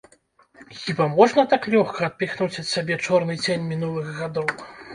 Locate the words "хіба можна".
0.83-1.43